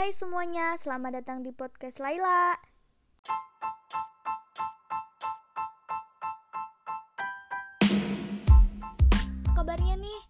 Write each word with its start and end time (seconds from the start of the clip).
Hai 0.00 0.16
semuanya, 0.16 0.80
selamat 0.80 1.20
datang 1.20 1.44
di 1.44 1.52
podcast 1.52 2.00
Laila. 2.00 2.56
Kabarnya 9.52 10.00
nih, 10.00 10.20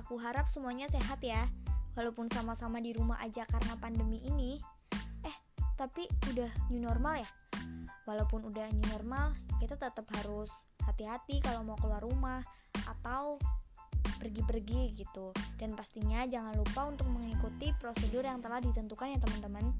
aku 0.00 0.16
harap 0.16 0.48
semuanya 0.48 0.88
sehat 0.88 1.20
ya. 1.20 1.44
Walaupun 1.92 2.32
sama-sama 2.32 2.80
di 2.80 2.96
rumah 2.96 3.20
aja 3.20 3.44
karena 3.52 3.76
pandemi 3.76 4.16
ini. 4.24 4.64
Eh, 5.20 5.36
tapi 5.76 6.08
udah 6.32 6.48
new 6.72 6.80
normal 6.80 7.20
ya? 7.20 7.28
Walaupun 8.08 8.48
udah 8.48 8.72
new 8.72 8.88
normal, 8.96 9.36
kita 9.60 9.76
tetap 9.76 10.08
harus 10.24 10.48
hati-hati 10.88 11.44
kalau 11.44 11.68
mau 11.68 11.76
keluar 11.76 12.00
rumah 12.00 12.40
atau 12.88 13.36
pergi-pergi 14.18 14.92
gitu. 14.98 15.32
Dan 15.56 15.78
pastinya 15.78 16.26
jangan 16.26 16.58
lupa 16.58 16.90
untuk 16.90 17.06
mengikuti 17.08 17.70
prosedur 17.78 18.26
yang 18.26 18.42
telah 18.42 18.58
ditentukan 18.58 19.14
ya 19.14 19.18
teman-teman. 19.22 19.70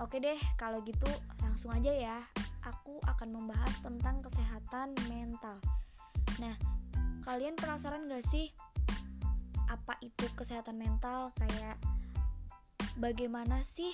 Oke 0.00 0.20
deh 0.20 0.36
kalau 0.60 0.80
gitu 0.84 1.08
langsung 1.44 1.72
aja 1.72 1.92
ya. 1.92 2.18
Aku 2.66 2.98
akan 3.06 3.30
membahas 3.30 3.78
tentang 3.84 4.18
kesehatan 4.24 4.96
mental. 5.06 5.60
Nah 6.42 6.56
kalian 7.22 7.54
penasaran 7.54 8.10
gak 8.10 8.26
sih 8.26 8.50
apa 9.70 9.94
itu 10.02 10.26
kesehatan 10.34 10.76
mental? 10.80 11.30
Kayak 11.38 11.78
bagaimana 12.98 13.62
sih 13.62 13.92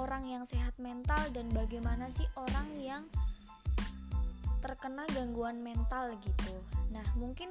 orang 0.00 0.24
yang 0.24 0.44
sehat 0.48 0.72
mental 0.80 1.20
dan 1.36 1.52
bagaimana 1.52 2.08
sih 2.08 2.24
orang 2.38 2.68
yang 2.80 3.04
terkena 4.62 5.04
gangguan 5.12 5.60
mental 5.60 6.14
gitu. 6.22 6.54
Nah, 6.92 7.06
mungkin 7.16 7.50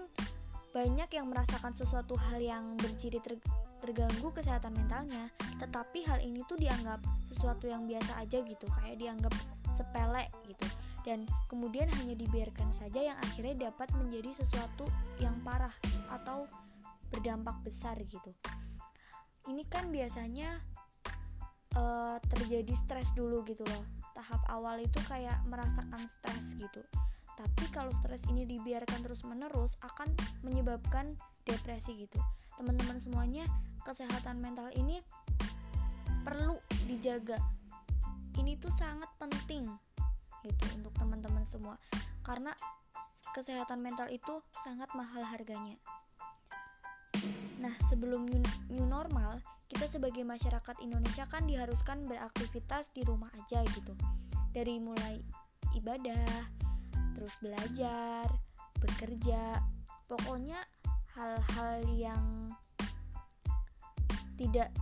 banyak 0.72 1.10
yang 1.12 1.28
merasakan 1.28 1.76
sesuatu 1.76 2.16
hal 2.16 2.40
yang 2.40 2.80
berciri 2.80 3.20
ter 3.20 3.36
terganggu 3.82 4.30
kesehatan 4.30 4.78
mentalnya, 4.78 5.26
tetapi 5.58 6.06
hal 6.06 6.22
ini 6.22 6.46
tuh 6.46 6.54
dianggap 6.62 7.02
sesuatu 7.26 7.66
yang 7.66 7.90
biasa 7.90 8.14
aja 8.22 8.46
gitu, 8.46 8.70
kayak 8.78 9.02
dianggap 9.02 9.34
sepele 9.74 10.30
gitu. 10.46 10.70
Dan 11.02 11.26
kemudian 11.50 11.90
hanya 11.90 12.14
dibiarkan 12.14 12.70
saja 12.70 13.02
yang 13.02 13.18
akhirnya 13.26 13.74
dapat 13.74 13.90
menjadi 13.98 14.38
sesuatu 14.38 14.86
yang 15.18 15.34
parah 15.42 15.74
atau 16.14 16.46
berdampak 17.10 17.58
besar 17.66 17.98
gitu. 18.06 18.30
Ini 19.50 19.66
kan 19.66 19.90
biasanya 19.90 20.62
uh, 21.74 22.22
terjadi 22.30 22.74
stres 22.78 23.18
dulu 23.18 23.42
gitu 23.50 23.66
loh 23.66 23.84
tahap 24.12 24.44
awal 24.52 24.78
itu 24.78 25.00
kayak 25.08 25.40
merasakan 25.48 26.04
stres 26.06 26.54
gitu 26.60 26.84
tapi 27.42 27.66
kalau 27.74 27.90
stres 27.90 28.30
ini 28.30 28.46
dibiarkan 28.46 29.02
terus 29.02 29.26
menerus 29.26 29.82
akan 29.82 30.14
menyebabkan 30.46 31.18
depresi 31.42 32.06
gitu. 32.06 32.22
Teman-teman 32.54 33.02
semuanya 33.02 33.50
kesehatan 33.82 34.38
mental 34.38 34.70
ini 34.78 35.02
perlu 36.22 36.62
dijaga. 36.86 37.42
Ini 38.38 38.62
tuh 38.62 38.70
sangat 38.70 39.10
penting 39.18 39.66
gitu 40.46 40.66
untuk 40.78 40.94
teman-teman 41.02 41.42
semua. 41.42 41.82
Karena 42.22 42.54
kesehatan 43.34 43.82
mental 43.82 44.14
itu 44.14 44.46
sangat 44.54 44.94
mahal 44.94 45.26
harganya. 45.26 45.78
Nah 47.58 47.74
sebelum 47.90 48.30
new 48.70 48.86
normal 48.86 49.42
kita 49.72 49.88
sebagai 49.88 50.22
masyarakat 50.28 50.78
Indonesia 50.84 51.26
kan 51.26 51.48
diharuskan 51.48 52.06
beraktivitas 52.06 52.94
di 52.94 53.02
rumah 53.02 53.32
aja 53.34 53.66
gitu. 53.74 53.98
Dari 54.52 54.78
mulai 54.84 55.24
ibadah 55.80 56.62
terus 57.22 57.38
belajar 57.38 58.26
bekerja 58.82 59.62
pokoknya 60.10 60.58
hal-hal 61.14 61.86
yang 61.94 62.50
tidak 64.42 64.74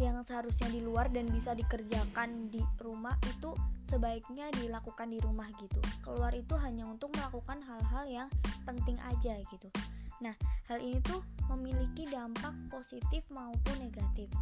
yang 0.00 0.16
seharusnya 0.24 0.72
di 0.72 0.80
luar 0.80 1.12
dan 1.12 1.28
bisa 1.28 1.52
dikerjakan 1.52 2.48
di 2.48 2.64
rumah 2.80 3.12
itu 3.28 3.52
sebaiknya 3.84 4.48
dilakukan 4.56 5.12
di 5.12 5.20
rumah 5.20 5.44
gitu. 5.60 5.84
Keluar 6.00 6.32
itu 6.32 6.56
hanya 6.56 6.88
untuk 6.88 7.12
melakukan 7.12 7.60
hal-hal 7.60 8.08
yang 8.08 8.28
penting 8.64 8.96
aja 9.04 9.36
gitu. 9.52 9.68
Nah, 10.24 10.32
hal 10.72 10.80
ini 10.80 10.96
tuh 11.04 11.20
memiliki 11.52 12.08
dampak 12.08 12.56
positif 12.72 13.28
maupun 13.28 13.76
negatif. 13.84 14.32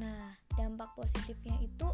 Nah, 0.00 0.32
dampak 0.56 0.96
positifnya 0.96 1.60
itu 1.60 1.86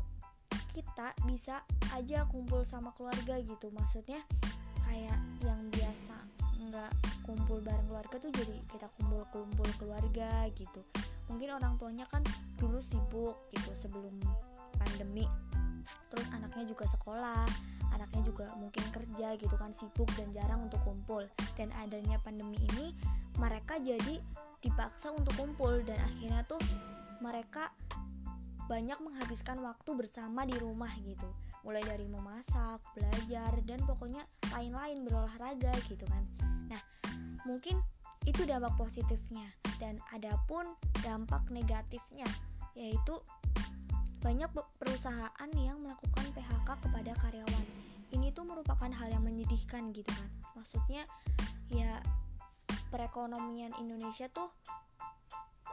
kita 0.71 1.17
bisa 1.29 1.63
aja 1.97 2.29
kumpul 2.29 2.63
sama 2.63 2.93
keluarga 2.95 3.41
gitu. 3.41 3.73
Maksudnya 3.73 4.21
kayak 4.87 5.19
yang 5.43 5.61
biasa 5.73 6.17
nggak 6.67 6.93
kumpul 7.23 7.63
bareng 7.63 7.87
keluarga 7.87 8.17
tuh 8.19 8.33
jadi 8.33 8.55
kita 8.71 8.89
kumpul-kumpul 8.99 9.69
keluarga 9.79 10.47
gitu. 10.55 10.81
Mungkin 11.27 11.55
orang 11.55 11.77
tuanya 11.77 12.07
kan 12.07 12.23
dulu 12.59 12.79
sibuk 12.79 13.37
gitu 13.51 13.71
sebelum 13.75 14.15
pandemi. 14.79 15.27
Terus 16.11 16.27
anaknya 16.35 16.67
juga 16.67 16.87
sekolah, 16.87 17.47
anaknya 17.95 18.23
juga 18.27 18.47
mungkin 18.59 18.85
kerja 18.91 19.35
gitu 19.39 19.55
kan 19.57 19.71
sibuk 19.71 20.09
dan 20.19 20.29
jarang 20.35 20.67
untuk 20.67 20.83
kumpul 20.83 21.23
dan 21.57 21.71
adanya 21.81 22.19
pandemi 22.21 22.59
ini 22.75 22.93
mereka 23.41 23.79
jadi 23.81 24.21
dipaksa 24.61 25.13
untuk 25.15 25.33
kumpul 25.39 25.81
dan 25.87 26.01
akhirnya 26.03 26.43
tuh 26.45 26.59
mereka 27.23 27.71
banyak 28.67 28.99
menghabiskan 28.99 29.63
waktu 29.63 29.91
bersama 29.95 30.43
di 30.43 30.59
rumah 30.59 30.91
gitu. 31.07 31.31
Mulai 31.63 31.83
dari 31.87 32.07
memasak, 32.11 32.83
belajar, 32.95 33.55
dan 33.67 33.79
pokoknya 33.87 34.23
lain-lain 34.55 35.07
berolahraga 35.07 35.75
gitu 35.87 36.07
kan. 36.07 36.23
Nah 36.71 36.83
mungkin 37.47 37.79
itu 38.27 38.43
dampak 38.43 38.75
positifnya. 38.75 39.47
Dan 39.79 40.03
adapun 40.11 40.67
dampak 41.05 41.47
negatifnya 41.53 42.27
yaitu 42.77 43.23
banyak 44.21 44.51
perusahaan 44.83 45.51
yang 45.55 45.79
melakukan 45.81 46.27
PHK 46.35 46.69
kepada 46.83 47.13
karyawan. 47.23 47.67
Ini 48.11 48.35
tuh 48.35 48.49
merupakan 48.49 48.91
hal 48.91 49.09
yang 49.15 49.23
menyedihkan 49.23 49.95
gitu 49.95 50.11
kan. 50.11 50.31
Maksudnya 50.59 51.07
ya 51.71 52.03
perekonomian 52.91 53.75
Indonesia 53.79 54.27
tuh 54.31 54.51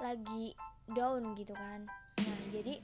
lagi 0.01 0.53
down 0.89 1.37
gitu 1.37 1.53
kan 1.55 1.85
nah 2.23 2.39
jadi 2.51 2.79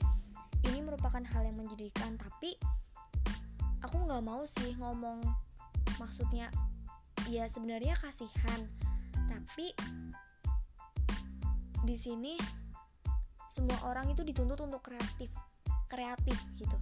ini 0.70 0.78
merupakan 0.84 1.22
hal 1.24 1.42
yang 1.44 1.56
menjadikan 1.56 2.20
tapi 2.20 2.56
aku 3.80 3.96
nggak 4.04 4.24
mau 4.24 4.44
sih 4.44 4.76
ngomong 4.76 5.24
maksudnya 6.00 6.48
ya 7.28 7.44
sebenarnya 7.46 7.94
kasihan. 8.00 8.64
Tapi 9.28 9.70
di 11.84 11.96
sini 11.96 12.34
semua 13.46 13.76
orang 13.86 14.08
itu 14.10 14.26
dituntut 14.26 14.58
untuk 14.64 14.80
kreatif 14.80 15.30
kreatif 15.86 16.38
gitu. 16.56 16.78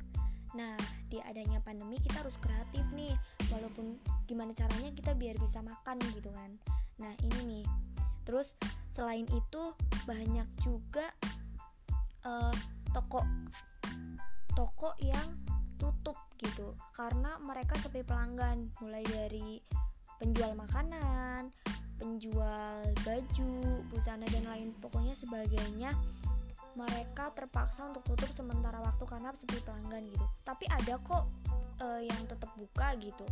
Nah 0.54 0.76
di 1.12 1.18
adanya 1.24 1.58
pandemi 1.60 1.98
kita 1.98 2.24
harus 2.24 2.40
kreatif 2.40 2.84
nih 2.96 3.12
walaupun 3.52 4.00
gimana 4.24 4.56
caranya 4.56 4.92
kita 4.94 5.12
biar 5.12 5.34
bisa 5.36 5.60
makan 5.60 5.98
gitu 6.14 6.30
kan. 6.30 6.54
Nah 7.02 7.12
ini 7.24 7.40
nih. 7.44 7.66
Terus 8.24 8.56
selain 8.92 9.24
itu 9.28 9.62
banyak 10.04 10.48
juga 10.60 11.08
uh, 12.24 12.54
toko 12.90 13.22
toko 14.56 14.94
yang 15.04 15.28
tutup 15.78 16.18
gitu. 16.40 16.74
Karena 16.94 17.38
mereka 17.42 17.78
sepi 17.78 18.02
pelanggan 18.02 18.70
mulai 18.82 19.06
dari 19.06 19.62
penjual 20.18 20.58
makanan 20.58 21.54
penjual 21.98 22.86
baju 23.02 23.52
busana 23.90 24.26
dan 24.30 24.46
lain 24.46 24.70
pokoknya 24.78 25.18
sebagainya 25.18 25.94
mereka 26.78 27.34
terpaksa 27.34 27.90
untuk 27.90 28.06
tutup 28.06 28.30
sementara 28.30 28.78
waktu 28.78 29.02
karena 29.02 29.34
sepi 29.34 29.58
pelanggan 29.66 30.06
gitu. 30.06 30.26
Tapi 30.46 30.70
ada 30.70 30.94
kok 31.02 31.26
uh, 31.82 32.02
yang 32.02 32.22
tetap 32.30 32.54
buka 32.54 32.94
gitu. 33.02 33.26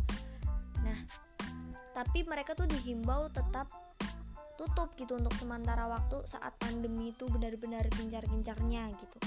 Nah 0.83 0.99
tapi 1.95 2.27
mereka 2.27 2.53
tuh 2.53 2.67
dihimbau 2.69 3.31
tetap 3.33 3.71
tutup 4.57 4.91
gitu 4.97 5.15
untuk 5.15 5.31
sementara 5.37 5.85
waktu 5.85 6.25
saat 6.25 6.57
pandemi 6.57 7.13
itu 7.13 7.29
benar-benar 7.29 7.85
gencar-gencarnya 7.93 8.89
gitu. 8.97 9.19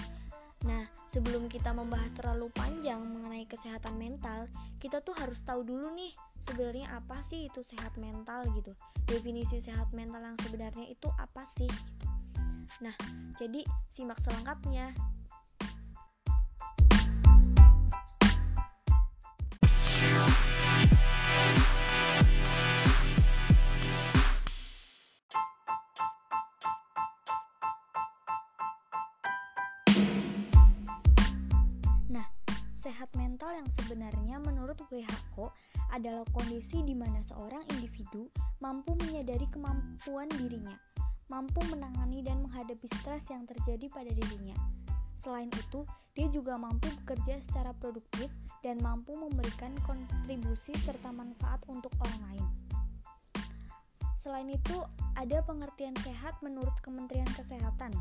Nah, 0.68 0.84
sebelum 1.08 1.48
kita 1.48 1.72
membahas 1.72 2.12
terlalu 2.12 2.52
panjang 2.52 3.00
mengenai 3.00 3.48
kesehatan 3.48 3.96
mental, 3.96 4.44
kita 4.76 5.00
tuh 5.00 5.16
harus 5.16 5.40
tahu 5.40 5.64
dulu 5.64 5.88
nih 5.96 6.12
sebenarnya 6.44 6.92
apa 6.92 7.24
sih 7.24 7.48
itu 7.48 7.64
sehat 7.64 7.96
mental 7.96 8.44
gitu. 8.52 8.76
Definisi 9.08 9.62
sehat 9.62 9.88
mental 9.96 10.20
yang 10.20 10.36
sebenarnya 10.36 10.84
itu 10.90 11.08
apa 11.16 11.48
sih 11.48 11.70
gitu. 11.70 12.06
Nah, 12.84 12.94
jadi 13.40 13.64
simak 13.88 14.20
selengkapnya 14.20 14.92
sebenarnya 33.70 34.42
menurut 34.42 34.76
WHO 34.90 35.54
adalah 35.94 36.26
kondisi 36.34 36.82
di 36.82 36.98
mana 36.98 37.22
seorang 37.22 37.62
individu 37.78 38.26
mampu 38.58 38.98
menyadari 38.98 39.46
kemampuan 39.54 40.26
dirinya, 40.34 40.74
mampu 41.30 41.62
menangani 41.70 42.26
dan 42.26 42.42
menghadapi 42.42 42.86
stres 43.00 43.30
yang 43.30 43.46
terjadi 43.46 43.86
pada 43.86 44.10
dirinya. 44.10 44.58
Selain 45.14 45.46
itu, 45.48 45.86
dia 46.18 46.26
juga 46.28 46.58
mampu 46.58 46.90
bekerja 47.02 47.38
secara 47.38 47.70
produktif 47.78 48.28
dan 48.66 48.82
mampu 48.82 49.14
memberikan 49.14 49.72
kontribusi 49.86 50.74
serta 50.74 51.14
manfaat 51.14 51.62
untuk 51.70 51.94
orang 52.02 52.20
lain. 52.28 52.46
Selain 54.20 54.48
itu, 54.52 54.76
ada 55.16 55.40
pengertian 55.46 55.96
sehat 56.04 56.36
menurut 56.44 56.76
Kementerian 56.84 57.28
Kesehatan, 57.32 57.96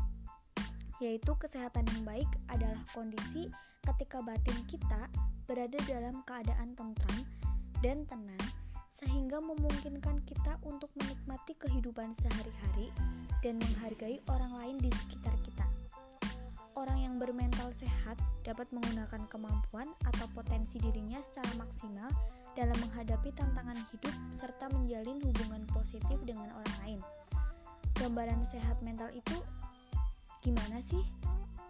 yaitu 1.00 1.32
kesehatan 1.40 1.88
yang 1.96 2.04
baik 2.04 2.28
adalah 2.52 2.76
kondisi 2.92 3.48
ketika 3.88 4.20
batin 4.20 4.60
kita 4.68 5.08
berada 5.50 5.82
dalam 5.90 6.22
keadaan 6.22 6.78
tentram 6.78 7.26
dan 7.82 8.06
tenang 8.06 8.46
sehingga 8.86 9.42
memungkinkan 9.42 10.22
kita 10.22 10.62
untuk 10.62 10.86
menikmati 10.94 11.58
kehidupan 11.58 12.14
sehari-hari 12.14 12.94
dan 13.42 13.58
menghargai 13.58 14.22
orang 14.30 14.54
lain 14.54 14.78
di 14.78 14.94
sekitar 14.94 15.34
kita. 15.42 15.66
Orang 16.78 17.02
yang 17.02 17.18
bermental 17.18 17.74
sehat 17.74 18.14
dapat 18.46 18.70
menggunakan 18.70 19.26
kemampuan 19.26 19.90
atau 20.06 20.30
potensi 20.38 20.78
dirinya 20.78 21.18
secara 21.18 21.50
maksimal 21.58 22.06
dalam 22.54 22.78
menghadapi 22.86 23.34
tantangan 23.34 23.82
hidup 23.90 24.14
serta 24.30 24.70
menjalin 24.70 25.18
hubungan 25.18 25.66
positif 25.74 26.18
dengan 26.22 26.54
orang 26.54 26.76
lain. 26.86 27.00
Gambaran 27.98 28.46
sehat 28.46 28.78
mental 28.86 29.10
itu 29.10 29.34
gimana 30.46 30.78
sih? 30.78 31.02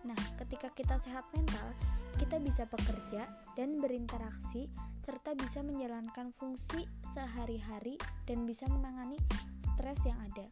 Nah, 0.05 0.21
ketika 0.37 0.69
kita 0.76 1.00
sehat 1.00 1.25
mental, 1.33 1.73
kita 2.21 2.37
bisa 2.37 2.69
bekerja 2.69 3.25
dan 3.57 3.81
berinteraksi 3.81 4.69
serta 5.01 5.33
bisa 5.33 5.65
menjalankan 5.65 6.29
fungsi 6.37 6.85
sehari-hari 7.01 7.97
dan 8.29 8.45
bisa 8.45 8.69
menangani 8.69 9.17
stres 9.65 10.05
yang 10.05 10.21
ada. 10.21 10.45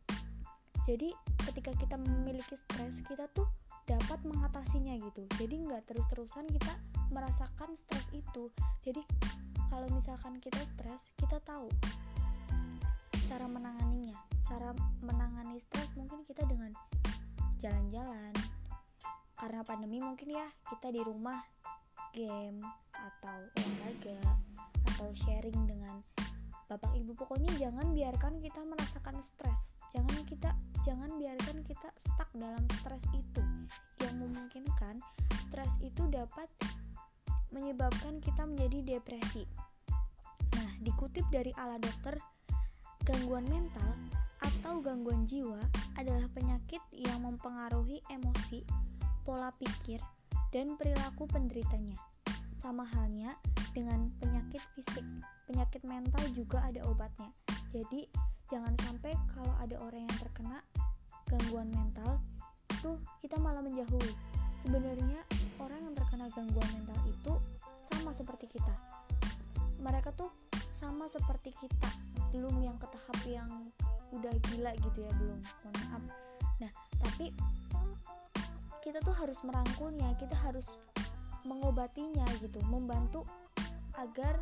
Jadi 0.88 1.12
ketika 1.44 1.76
kita 1.76 2.00
memiliki 2.00 2.56
stres 2.56 3.04
kita 3.04 3.28
tuh 3.36 3.44
dapat 3.84 4.16
mengatasinya 4.24 4.96
gitu. 4.96 5.28
Jadi 5.36 5.68
nggak 5.68 5.84
terus-terusan 5.84 6.48
kita 6.48 6.72
merasakan 7.12 7.76
stres 7.76 8.08
itu. 8.16 8.48
Jadi 8.80 9.04
kalau 9.68 9.92
misalkan 9.92 10.40
kita 10.40 10.64
stres 10.64 11.12
kita 11.20 11.36
tahu 11.44 11.68
cara 13.28 13.44
menanganinya. 13.44 14.16
Cara 14.48 14.72
menangani 15.04 15.60
stres 15.60 15.92
mungkin 16.00 16.24
kita 16.24 16.48
dengan 16.48 16.72
jalan-jalan. 17.60 18.57
Karena 19.38 19.62
pandemi 19.62 20.02
mungkin 20.02 20.34
ya 20.34 20.46
kita 20.66 20.90
di 20.90 21.00
rumah 21.02 21.38
game 22.10 22.58
atau 22.90 23.38
olahraga 23.54 24.18
atau 24.94 25.08
sharing 25.14 25.62
dengan 25.70 26.02
bapak 26.68 26.92
ibu. 26.98 27.16
Pokoknya 27.16 27.48
jangan 27.56 27.94
biarkan 27.94 28.42
kita 28.44 28.60
merasakan 28.66 29.22
stres. 29.22 29.80
Jangan 29.94 30.26
kita 30.28 30.50
jangan 30.84 31.14
biarkan 31.16 31.64
kita 31.64 31.88
stuck 31.96 32.28
dalam 32.34 32.66
stres 32.82 33.06
itu. 33.16 33.42
Yang 34.02 34.14
memungkinkan 34.26 35.00
stres 35.38 35.78
itu 35.80 36.04
dapat 36.10 36.50
menyebabkan 37.54 38.20
kita 38.20 38.44
menjadi 38.44 38.98
depresi. 38.98 39.46
Nah 40.58 40.70
dikutip 40.84 41.24
dari 41.32 41.54
ala 41.56 41.80
dokter 41.80 42.20
gangguan 43.08 43.48
mental 43.48 43.88
atau 44.38 44.84
gangguan 44.84 45.24
jiwa 45.24 45.58
adalah 45.96 46.28
penyakit 46.30 46.82
yang 46.94 47.24
mempengaruhi 47.24 48.04
emosi 48.12 48.62
pola 49.28 49.52
pikir 49.60 50.00
dan 50.56 50.80
perilaku 50.80 51.28
penderitanya 51.28 52.00
sama 52.56 52.80
halnya 52.96 53.36
dengan 53.76 54.08
penyakit 54.16 54.64
fisik, 54.72 55.04
penyakit 55.44 55.84
mental 55.84 56.24
juga 56.32 56.64
ada 56.64 56.80
obatnya. 56.88 57.28
Jadi, 57.68 58.08
jangan 58.48 58.72
sampai 58.80 59.12
kalau 59.36 59.52
ada 59.60 59.76
orang 59.84 60.08
yang 60.08 60.16
terkena 60.16 60.64
gangguan 61.28 61.68
mental, 61.68 62.24
tuh 62.80 62.96
kita 63.20 63.36
malah 63.36 63.60
menjauhi. 63.60 64.16
Sebenarnya 64.56 65.20
orang 65.60 65.76
yang 65.84 65.92
terkena 65.92 66.32
gangguan 66.32 66.70
mental 66.72 66.96
itu 67.04 67.36
sama 67.84 68.16
seperti 68.16 68.48
kita. 68.48 68.74
Mereka 69.84 70.16
tuh 70.16 70.32
sama 70.72 71.04
seperti 71.04 71.52
kita, 71.52 71.90
belum 72.32 72.64
yang 72.64 72.80
ke 72.80 72.88
tahap 72.88 73.20
yang 73.28 73.68
udah 74.08 74.32
gila 74.48 74.72
gitu 74.88 75.04
ya, 75.04 75.12
belum. 75.20 75.38
Mohon 75.68 75.74
maaf. 75.84 76.02
Nah, 76.64 76.72
tapi 77.04 77.30
kita 78.88 79.04
tuh 79.04 79.12
harus 79.20 79.44
merangkulnya, 79.44 80.16
kita 80.16 80.32
harus 80.48 80.80
mengobatinya 81.44 82.24
gitu 82.40 82.56
membantu 82.72 83.28
agar 84.00 84.40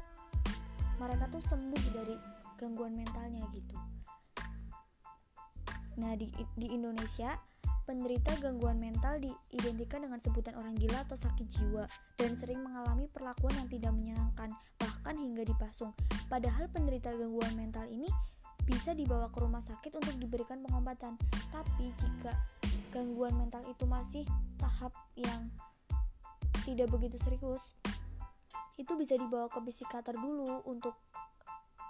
mereka 1.03 1.27
tuh 1.27 1.43
sembuh 1.43 1.83
dari 1.91 2.15
gangguan 2.55 2.95
mentalnya 2.95 3.43
gitu. 3.51 3.75
Nah 5.99 6.15
di, 6.15 6.31
di 6.55 6.79
Indonesia 6.79 7.35
penderita 7.91 8.39
gangguan 8.39 8.79
mental 8.79 9.19
diidentikan 9.19 10.07
dengan 10.07 10.23
sebutan 10.23 10.55
orang 10.55 10.79
gila 10.79 11.03
atau 11.03 11.19
sakit 11.19 11.47
jiwa 11.51 11.83
dan 12.15 12.39
sering 12.39 12.63
mengalami 12.63 13.11
perlakuan 13.11 13.59
yang 13.59 13.67
tidak 13.67 13.99
menyenangkan 13.99 14.55
bahkan 14.79 15.19
hingga 15.19 15.43
dipasung. 15.43 15.91
Padahal 16.31 16.71
penderita 16.71 17.11
gangguan 17.19 17.51
mental 17.59 17.91
ini 17.91 18.07
bisa 18.65 18.97
dibawa 18.97 19.29
ke 19.29 19.39
rumah 19.43 19.61
sakit 19.61 19.93
untuk 19.99 20.17
diberikan 20.17 20.65
pengobatan. 20.65 21.21
Tapi 21.53 21.93
jika 22.01 22.33
gangguan 22.95 23.37
mental 23.37 23.67
itu 23.69 23.85
masih 23.85 24.25
tahap 24.57 24.95
yang 25.21 25.53
tidak 26.65 26.91
begitu 26.91 27.15
serius 27.21 27.77
itu 28.77 28.93
bisa 28.99 29.15
dibawa 29.17 29.47
ke 29.49 29.61
psikiater 29.63 30.17
dulu 30.19 30.65
untuk 30.69 30.97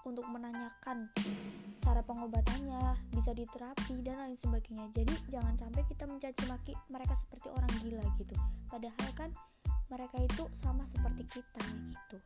untuk 0.07 0.23
menanyakan 0.31 1.11
cara 1.83 2.03
pengobatannya 2.03 2.95
bisa 3.11 3.35
diterapi 3.35 4.03
dan 4.07 4.23
lain 4.23 4.39
sebagainya. 4.39 4.87
Jadi 4.95 5.15
jangan 5.31 5.55
sampai 5.59 5.83
kita 5.87 6.07
mencaci 6.07 6.47
maki 6.47 6.75
mereka 6.91 7.15
seperti 7.15 7.51
orang 7.51 7.71
gila 7.83 8.03
gitu. 8.19 8.35
Padahal 8.71 9.09
kan 9.19 9.31
mereka 9.91 10.19
itu 10.19 10.47
sama 10.55 10.83
seperti 10.87 11.27
kita 11.31 11.63
gitu 11.91 12.19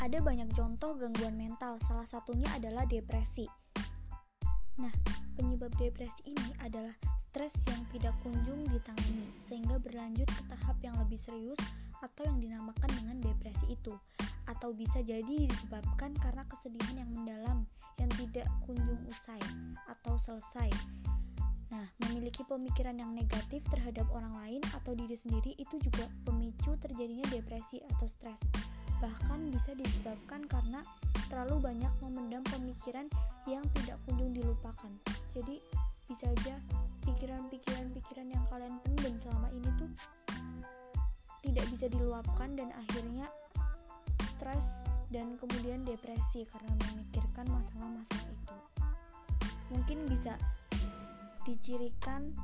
ada 0.00 0.18
banyak 0.24 0.48
contoh 0.56 0.96
gangguan 0.96 1.36
mental 1.36 1.76
salah 1.84 2.08
satunya 2.08 2.48
adalah 2.56 2.88
depresi 2.88 3.44
nah 4.80 4.92
penyebab 5.36 5.72
depresi 5.76 6.32
ini 6.32 6.48
adalah 6.64 6.92
stres 7.20 7.68
yang 7.68 7.80
tidak 7.92 8.16
kunjung 8.24 8.64
ditangani 8.72 9.28
sehingga 9.40 9.76
berlanjut 9.80 10.28
ke 10.28 10.42
tahap 10.48 10.76
yang 10.80 10.96
lebih 11.00 11.20
serius 11.20 11.60
atau 12.00 12.24
yang 12.24 12.40
dinamakan 12.40 12.90
dengan 12.96 13.20
depresi 13.20 13.68
itu 13.72 13.92
atau 14.48 14.74
bisa 14.74 15.04
jadi 15.04 15.46
disebabkan 15.46 16.16
karena 16.18 16.42
kesedihan 16.50 17.06
yang 17.06 17.10
mendalam 17.12 17.68
yang 18.00 18.10
tidak 18.18 18.48
kunjung 18.66 18.98
usai 19.06 19.38
atau 19.86 20.18
selesai. 20.18 20.72
Nah, 21.70 21.86
memiliki 22.08 22.42
pemikiran 22.42 22.98
yang 22.98 23.14
negatif 23.14 23.62
terhadap 23.70 24.10
orang 24.10 24.34
lain 24.34 24.62
atau 24.74 24.90
diri 24.98 25.14
sendiri 25.14 25.54
itu 25.54 25.78
juga 25.78 26.10
pemicu 26.26 26.74
terjadinya 26.82 27.22
depresi 27.30 27.78
atau 27.94 28.10
stres. 28.10 28.42
Bahkan 29.00 29.50
bisa 29.50 29.72
disebabkan 29.72 30.44
karena 30.46 30.84
terlalu 31.32 31.72
banyak 31.72 31.92
memendam 32.04 32.44
pemikiran 32.46 33.08
yang 33.48 33.64
tidak 33.80 33.96
kunjung 34.04 34.36
dilupakan. 34.36 34.92
Jadi, 35.32 35.60
bisa 36.04 36.26
aja 36.26 36.58
pikiran-pikiran-pikiran 37.06 38.28
yang 38.28 38.44
kalian 38.50 38.76
pendam 38.82 39.14
selama 39.14 39.48
ini 39.54 39.70
tuh 39.78 39.90
tidak 41.46 41.66
bisa 41.70 41.86
diluapkan 41.88 42.52
dan 42.58 42.68
akhirnya 42.74 43.30
stres 44.36 44.88
dan 45.14 45.38
kemudian 45.38 45.86
depresi 45.86 46.48
karena 46.50 46.72
memikirkan 46.90 47.46
masalah-masalah 47.50 48.26
itu. 48.26 48.56
Mungkin 49.70 50.10
bisa 50.10 50.34
dicirikan 51.46 52.34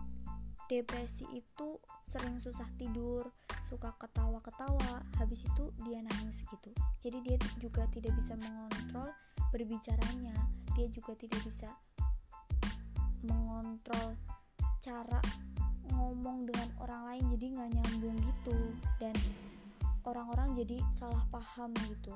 depresi 0.67 1.27
itu 1.35 1.79
sering 2.07 2.39
susah 2.43 2.67
tidur, 2.79 3.31
suka 3.67 3.91
ketawa-ketawa, 3.99 5.03
habis 5.19 5.43
itu 5.43 5.75
dia 5.83 5.99
nangis 5.99 6.47
gitu. 6.47 6.71
Jadi 7.03 7.19
dia 7.27 7.37
juga 7.59 7.83
tidak 7.91 8.15
bisa 8.15 8.39
mengontrol 8.39 9.11
berbicaranya, 9.51 10.35
dia 10.79 10.87
juga 10.95 11.19
tidak 11.19 11.43
bisa 11.43 11.75
mengontrol 13.27 14.15
cara 14.79 15.19
ngomong 15.91 16.47
dengan 16.47 16.71
orang 16.79 17.03
lain 17.11 17.25
jadi 17.35 17.47
nggak 17.59 17.71
nyambung 17.75 18.17
gitu. 18.23 18.57
Dan 19.03 19.15
orang-orang 20.07 20.55
jadi 20.55 20.79
salah 20.95 21.27
paham 21.35 21.75
gitu. 21.91 22.15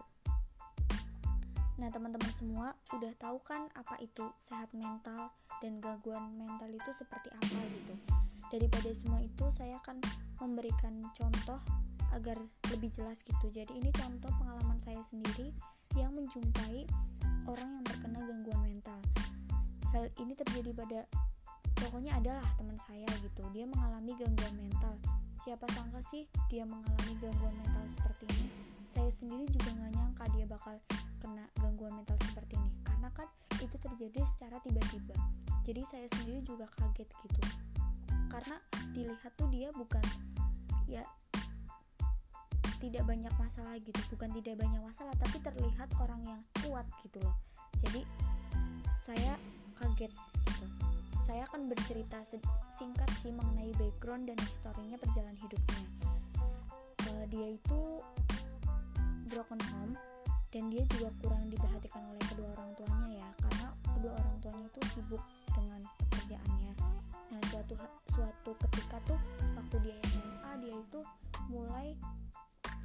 Nah 1.83 1.90
teman-teman 1.90 2.30
semua 2.30 2.78
udah 2.95 3.11
tahu 3.19 3.42
kan 3.42 3.66
apa 3.75 3.99
itu 3.99 4.23
sehat 4.38 4.71
mental 4.71 5.35
dan 5.59 5.83
gangguan 5.83 6.30
mental 6.38 6.71
itu 6.71 6.90
seperti 6.95 7.33
apa 7.35 7.59
gitu. 7.75 7.95
Daripada 8.52 8.90
semua 8.95 9.19
itu 9.25 9.49
saya 9.50 9.80
akan 9.83 9.99
memberikan 10.40 11.04
contoh 11.14 11.61
agar 12.11 12.37
lebih 12.75 12.90
jelas 12.90 13.23
gitu. 13.23 13.47
Jadi 13.52 13.70
ini 13.78 13.90
contoh 13.94 14.30
pengalaman 14.40 14.78
saya 14.80 14.99
sendiri 15.06 15.54
yang 15.94 16.11
menjumpai 16.14 16.87
orang 17.47 17.68
yang 17.78 17.85
terkena 17.87 18.18
gangguan 18.23 18.61
mental. 18.62 18.99
Hal 19.90 20.06
ini 20.23 20.35
terjadi 20.35 20.70
pada 20.75 21.00
pokoknya 21.78 22.18
adalah 22.18 22.42
teman 22.59 22.78
saya 22.78 23.06
gitu. 23.23 23.42
Dia 23.54 23.66
mengalami 23.66 24.14
gangguan 24.18 24.54
mental. 24.59 24.94
Siapa 25.40 25.66
sangka 25.73 26.04
sih 26.04 26.28
dia 26.52 26.68
mengalami 26.68 27.14
gangguan 27.18 27.54
mental 27.59 27.87
seperti 27.88 28.28
ini? 28.28 28.49
Saya 28.90 29.11
sendiri 29.14 29.47
juga 29.54 29.70
gak 29.78 29.92
nyangka 29.94 30.25
dia 30.35 30.47
bakal 30.50 30.75
kena 31.23 31.47
gangguan 31.62 31.94
mental 31.94 32.18
seperti 32.26 32.59
ini. 32.59 32.70
Karena 32.82 33.09
kan 33.14 33.26
itu 33.62 33.76
terjadi 33.78 34.20
secara 34.26 34.59
tiba-tiba. 34.66 35.14
Jadi 35.62 35.82
saya 35.87 36.06
sendiri 36.11 36.42
juga 36.42 36.66
kaget 36.75 37.06
gitu 37.06 37.42
karena 38.31 38.57
dilihat 38.95 39.35
tuh 39.35 39.51
dia 39.51 39.69
bukan 39.75 40.03
ya 40.87 41.03
tidak 42.81 43.05
banyak 43.05 43.35
masalah 43.37 43.77
gitu 43.77 44.01
bukan 44.09 44.33
tidak 44.41 44.57
banyak 44.57 44.81
masalah 44.81 45.13
tapi 45.21 45.37
terlihat 45.45 45.91
orang 46.01 46.23
yang 46.25 46.41
kuat 46.65 46.89
gitu 47.05 47.21
loh. 47.21 47.37
Jadi 47.77 48.07
saya 48.97 49.37
kaget 49.77 50.13
gitu. 50.49 50.67
Saya 51.21 51.45
akan 51.53 51.69
bercerita 51.69 52.25
singkat 52.73 53.11
sih 53.21 53.31
mengenai 53.37 53.77
background 53.77 54.33
dan 54.33 54.39
historinya 54.41 54.97
perjalanan 54.97 55.37
hidupnya. 55.37 55.85
Uh, 57.05 57.25
dia 57.29 57.61
itu 57.61 57.81
broken 59.29 59.61
home 59.77 59.95
dan 60.51 60.67
dia 60.73 60.83
juga 60.97 61.15
kurang 61.23 61.47
diperhatikan 61.47 62.03
oleh 62.11 62.25
kedua 62.27 62.49
orang 62.59 62.71
tuanya 62.75 63.09
ya 63.23 63.29
karena 63.39 63.67
kedua 63.95 64.13
orang 64.19 64.37
tuanya 64.43 64.67
itu 64.67 64.81
sibuk 64.91 65.23
dengan 65.55 65.81
suatu 67.71 68.03
suatu 68.11 68.50
ketika 68.67 68.99
tuh 69.07 69.21
waktu 69.55 69.77
dia 69.87 69.97
SMA 70.11 70.53
dia 70.59 70.75
itu 70.75 71.00
mulai 71.47 71.95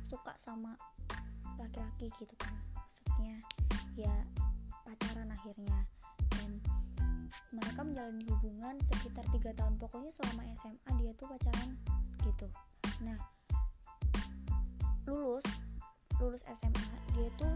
suka 0.05 0.37
sama 0.37 0.77
laki-laki 1.57 2.13
gitu 2.21 2.35
kan. 2.37 2.53
Maksudnya 2.77 3.41
ya 3.97 4.15
pacaran 4.85 5.33
akhirnya. 5.33 5.89
Dan 6.37 6.61
mereka 7.49 7.81
menjalani 7.81 8.25
hubungan 8.29 8.77
sekitar 8.85 9.25
tiga 9.33 9.57
tahun. 9.57 9.81
Pokoknya 9.81 10.13
selama 10.13 10.45
SMA 10.53 10.89
dia 11.01 11.11
tuh 11.17 11.25
pacaran 11.33 11.73
gitu. 12.21 12.47
Nah 13.01 13.17
lulus 15.09 15.45
lulus 16.21 16.45
SMA 16.45 16.85
dia 17.17 17.29
tuh 17.37 17.53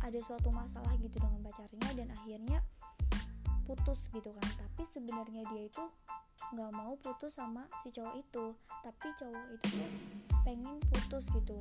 ada 0.00 0.18
suatu 0.24 0.48
masalah 0.48 0.96
gitu 1.00 1.20
dengan 1.20 1.44
pacarnya 1.44 1.88
dan 1.92 2.08
akhirnya 2.12 2.58
putus 3.70 4.10
gitu 4.10 4.34
kan. 4.34 4.48
Tapi 4.58 4.82
sebenarnya 4.82 5.46
dia 5.46 5.70
itu 5.70 5.84
nggak 6.50 6.72
mau 6.74 6.98
putus 6.98 7.38
sama 7.38 7.70
si 7.86 7.94
cowok 7.94 8.14
itu. 8.18 8.44
Tapi 8.82 9.08
cowok 9.14 9.46
itu 9.54 9.66
tuh 9.78 9.90
pengen 10.42 10.82
putus 10.90 11.30
gitu. 11.30 11.54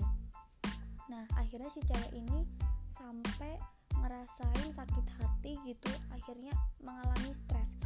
Nah 1.14 1.30
akhirnya 1.38 1.70
si 1.70 1.86
cewek 1.86 2.10
ini 2.18 2.50
sampai 2.90 3.62
ngerasain 4.02 4.74
sakit 4.74 5.06
hati 5.22 5.62
gitu. 5.70 5.94
Akhirnya 6.10 6.58
mengalami 6.82 7.30
stres. 7.30 7.78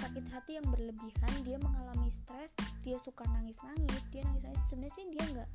Sakit 0.00 0.24
hati 0.32 0.56
yang 0.56 0.64
berlebihan 0.72 1.34
dia 1.44 1.60
mengalami 1.60 2.08
stres 2.08 2.56
dia 2.80 2.96
suka 2.96 3.28
nangis 3.36 3.60
nangis 3.60 4.08
dia 4.08 4.24
nangis 4.24 4.48
nangis 4.48 4.64
sebenarnya 4.64 4.96
sih 4.96 5.06
dia 5.12 5.24
nggak 5.36 5.50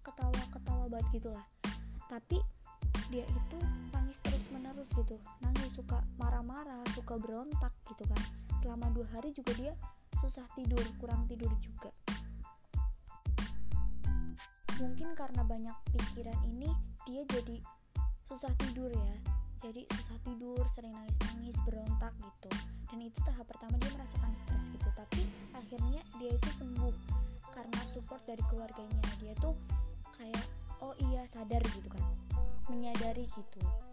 ketawa 0.00 0.42
ketawa 0.48 0.84
banget 0.88 1.20
gitulah. 1.20 1.46
Tapi 2.08 2.40
dia 3.12 3.28
itu 3.28 3.58
nangis 4.14 4.30
terus 4.30 4.46
menerus 4.54 4.90
gitu. 4.94 5.16
Nangis 5.42 5.74
suka 5.74 5.98
marah-marah 6.22 6.86
suka 6.94 7.18
berontak 7.18 7.74
gitu 7.90 8.06
kan. 8.06 8.22
Selama 8.62 8.86
dua 8.94 9.10
hari 9.10 9.34
juga 9.34 9.50
dia 9.58 9.74
susah 10.22 10.46
tidur 10.54 10.86
kurang 11.02 11.26
tidur 11.26 11.50
juga. 11.58 11.90
Mungkin 14.78 15.18
karena 15.18 15.42
banyak 15.42 15.74
pikiran 15.90 16.38
ini 16.46 16.70
dia 17.10 17.26
jadi 17.26 17.58
susah 18.30 18.54
tidur 18.62 18.94
ya. 18.94 19.16
Jadi 19.66 19.82
susah 19.82 20.18
tidur 20.22 20.62
sering 20.70 20.94
nangis-nangis 20.94 21.58
berontak 21.66 22.14
gitu. 22.14 22.50
Dan 22.94 23.02
itu 23.02 23.18
tahap 23.26 23.50
pertama 23.50 23.74
dia 23.82 23.90
merasakan 23.98 24.30
stres 24.30 24.70
gitu. 24.70 24.88
Tapi 24.94 25.26
akhirnya 25.58 26.06
dia 26.22 26.30
itu 26.38 26.50
sembuh 26.54 26.94
karena 27.50 27.82
support 27.90 28.22
dari 28.30 28.46
keluarganya. 28.46 29.02
Dia 29.18 29.34
tuh 29.42 29.58
kayak 30.14 30.46
oh 30.86 30.94
iya 31.10 31.26
sadar 31.26 31.66
gitu 31.66 31.90
kan. 31.90 32.06
Menyadari 32.70 33.26
gitu 33.34 33.83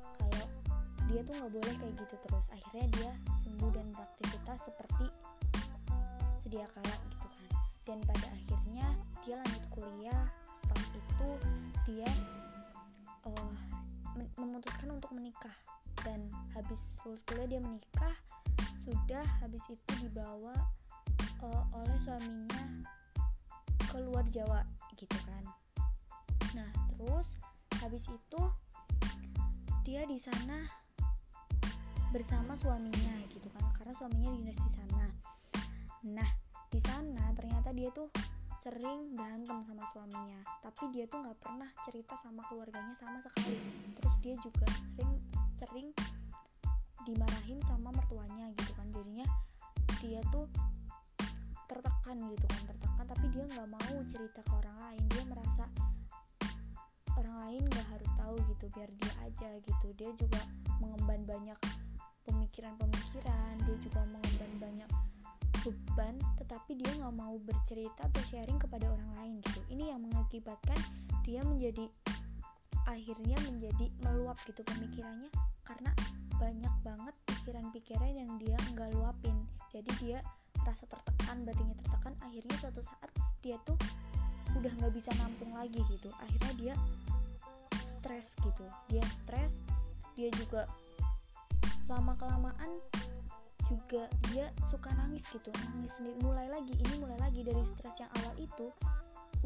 dia 1.11 1.27
tuh 1.27 1.35
nggak 1.35 1.51
boleh 1.51 1.75
kayak 1.75 1.95
gitu 1.99 2.15
terus. 2.23 2.47
Akhirnya 2.55 2.87
dia 2.95 3.11
sembuh 3.35 3.71
dan 3.75 3.91
beraktivitas 3.91 4.71
seperti 4.71 5.05
sedia 6.39 6.65
kala 6.71 6.95
gitu 7.11 7.27
kan. 7.27 7.49
Dan 7.83 7.97
pada 8.07 8.27
akhirnya 8.31 8.87
dia 9.27 9.35
lanjut 9.43 9.65
kuliah. 9.75 10.23
Setelah 10.55 10.87
itu 10.95 11.29
dia 11.91 12.09
uh, 13.27 13.53
memutuskan 14.39 14.95
untuk 14.95 15.11
menikah. 15.11 15.53
Dan 16.01 16.31
habis 16.55 16.95
lulus 17.03 17.21
kuliah 17.27 17.45
dia 17.45 17.61
menikah 17.61 18.15
sudah 18.81 19.21
habis 19.43 19.61
itu 19.69 19.91
dibawa 20.01 20.55
uh, 21.43 21.63
oleh 21.77 21.97
suaminya 22.01 22.87
keluar 23.91 24.23
Jawa 24.31 24.63
gitu 24.95 25.19
kan. 25.27 25.43
Nah 26.55 26.71
terus 26.95 27.35
habis 27.83 28.07
itu 28.07 28.41
dia 29.85 30.07
di 30.07 30.17
sana 30.17 30.80
bersama 32.11 32.59
suaminya 32.59 33.23
gitu 33.31 33.47
kan 33.55 33.71
karena 33.71 33.95
suaminya 33.95 34.35
dinas 34.35 34.59
di 34.59 34.71
sana. 34.75 35.05
Nah 36.11 36.29
di 36.67 36.79
sana 36.83 37.31
ternyata 37.31 37.71
dia 37.71 37.87
tuh 37.95 38.11
sering 38.59 39.15
berantem 39.15 39.63
sama 39.63 39.83
suaminya 39.89 40.43
tapi 40.59 40.91
dia 40.91 41.07
tuh 41.07 41.23
nggak 41.23 41.39
pernah 41.39 41.71
cerita 41.87 42.19
sama 42.19 42.43
keluarganya 42.51 42.91
sama 42.99 43.23
sekali. 43.23 43.55
Terus 43.95 44.15
dia 44.19 44.35
juga 44.43 44.67
sering 44.91 45.11
sering 45.55 45.87
dimarahin 47.07 47.63
sama 47.63 47.95
mertuanya 47.95 48.51
gitu 48.59 48.75
kan 48.75 48.91
jadinya 48.91 49.25
dia 50.03 50.19
tuh 50.35 50.51
tertekan 51.71 52.27
gitu 52.27 52.45
kan 52.45 52.61
tertekan 52.67 53.05
tapi 53.07 53.25
dia 53.31 53.47
nggak 53.47 53.71
mau 53.71 53.95
cerita 54.11 54.43
ke 54.43 54.51
orang 54.51 54.77
lain. 54.83 55.03
Dia 55.15 55.23
merasa 55.31 55.63
orang 57.15 57.39
lain 57.47 57.63
nggak 57.71 57.87
harus 57.87 58.11
tahu 58.19 58.35
gitu 58.51 58.67
biar 58.75 58.91
dia 58.99 59.13
aja 59.23 59.49
gitu. 59.63 59.87
Dia 59.95 60.11
juga 60.19 60.43
mengemban 60.83 61.23
banyak 61.23 61.80
pemikiran-pemikiran 62.31 63.53
dia 63.67 63.77
juga 63.83 64.01
mengemban 64.07 64.51
banyak 64.57 64.91
beban 65.61 66.15
tetapi 66.41 66.73
dia 66.79 66.89
nggak 66.97 67.13
mau 67.13 67.37
bercerita 67.43 68.09
atau 68.09 68.21
sharing 68.25 68.57
kepada 68.57 68.89
orang 68.89 69.11
lain 69.19 69.33
gitu. 69.45 69.61
Ini 69.69 69.93
yang 69.93 70.01
mengakibatkan 70.01 70.79
dia 71.21 71.45
menjadi 71.45 71.85
akhirnya 72.89 73.37
menjadi 73.45 73.85
meluap 74.01 74.41
gitu 74.49 74.65
pemikirannya 74.65 75.29
karena 75.61 75.93
banyak 76.41 76.73
banget 76.81 77.15
pikiran-pikiran 77.29 78.11
yang 78.17 78.31
dia 78.41 78.57
nggak 78.73 78.89
luapin. 78.97 79.37
Jadi 79.69 79.91
dia 80.01 80.19
rasa 80.65 80.89
tertekan 80.89 81.45
batinnya 81.45 81.77
tertekan 81.77 82.17
akhirnya 82.25 82.55
suatu 82.57 82.81
saat 82.81 83.09
dia 83.45 83.61
tuh 83.61 83.77
udah 84.57 84.71
nggak 84.81 84.93
bisa 84.97 85.13
nampung 85.21 85.53
lagi 85.53 85.85
gitu. 85.93 86.09
Akhirnya 86.17 86.53
dia 86.57 86.73
stres 87.85 88.33
gitu. 88.41 88.65
Dia 88.89 89.05
stres 89.21 89.61
dia 90.17 90.33
juga 90.35 90.65
lama 91.91 92.15
kelamaan 92.15 92.71
juga 93.67 94.07
dia 94.31 94.51
suka 94.67 94.91
nangis 94.95 95.27
gitu 95.31 95.51
nangis 95.71 95.99
sendiri. 95.99 96.15
Mulai 96.23 96.47
lagi 96.47 96.75
ini 96.75 96.95
mulai 96.99 97.19
lagi 97.19 97.43
dari 97.43 97.63
stres 97.63 97.99
yang 97.99 98.11
awal 98.19 98.35
itu 98.39 98.67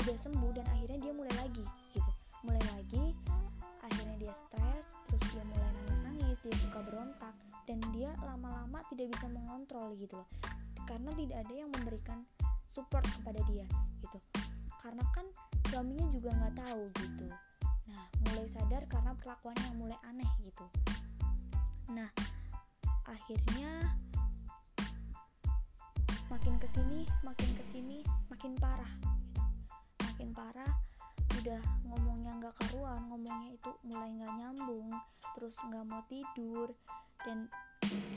udah 0.01 0.17
sembuh 0.17 0.51
dan 0.53 0.65
akhirnya 0.77 1.09
dia 1.09 1.13
mulai 1.13 1.35
lagi 1.41 1.65
gitu. 1.93 2.11
Mulai 2.45 2.63
lagi 2.77 3.05
akhirnya 3.85 4.17
dia 4.17 4.33
stres 4.33 4.97
terus 5.09 5.23
dia 5.29 5.45
mulai 5.45 5.69
nangis 5.81 5.99
nangis 6.01 6.37
dia 6.41 6.55
suka 6.57 6.81
berontak 6.81 7.33
dan 7.69 7.77
dia 7.93 8.13
lama-lama 8.21 8.81
tidak 8.93 9.13
bisa 9.13 9.25
mengontrol 9.29 9.93
gitu 9.97 10.21
loh. 10.21 10.29
Karena 10.85 11.09
tidak 11.17 11.37
ada 11.45 11.53
yang 11.53 11.69
memberikan 11.73 12.25
support 12.69 13.05
kepada 13.21 13.41
dia 13.49 13.65
gitu. 14.01 14.17
Karena 14.81 15.01
kan 15.13 15.25
suaminya 15.69 16.05
juga 16.13 16.29
nggak 16.33 16.55
tahu 16.61 16.81
gitu. 16.97 17.25
Nah 17.89 18.05
mulai 18.25 18.45
sadar 18.49 18.85
karena 18.89 19.13
perlakuannya 19.17 19.65
yang 19.69 19.77
mulai 19.77 19.97
aneh 20.09 20.29
gitu. 20.45 20.65
Nah 21.93 22.09
akhirnya 23.05 23.93
makin 26.33 26.57
ke 26.57 26.65
sini 26.65 27.05
makin 27.21 27.49
ke 27.53 27.63
sini 27.63 28.01
makin 28.27 28.57
parah 28.57 28.89
gitu. 29.01 29.41
Makin 30.01 30.29
parah 30.33 30.73
udah 31.41 31.61
ngomongnya 31.85 32.31
nggak 32.41 32.55
karuan 32.57 33.05
ngomongnya 33.11 33.53
itu 33.53 33.71
mulai 33.85 34.09
nggak 34.17 34.33
nyambung 34.41 34.89
terus 35.37 35.59
nggak 35.61 35.85
mau 35.85 36.01
tidur 36.09 36.73
dan 37.21 37.45